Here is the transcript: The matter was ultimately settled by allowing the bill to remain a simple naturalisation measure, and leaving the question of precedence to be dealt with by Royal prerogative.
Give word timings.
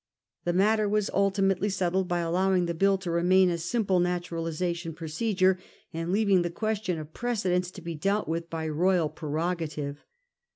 The 0.45 0.53
matter 0.53 0.89
was 0.89 1.11
ultimately 1.13 1.69
settled 1.69 2.07
by 2.07 2.21
allowing 2.21 2.65
the 2.65 2.73
bill 2.73 2.97
to 2.97 3.11
remain 3.11 3.51
a 3.51 3.59
simple 3.59 3.99
naturalisation 3.99 4.97
measure, 4.99 5.59
and 5.93 6.11
leaving 6.11 6.41
the 6.41 6.49
question 6.49 6.97
of 6.97 7.13
precedence 7.13 7.69
to 7.69 7.83
be 7.83 7.93
dealt 7.93 8.27
with 8.27 8.49
by 8.49 8.67
Royal 8.67 9.09
prerogative. 9.09 10.03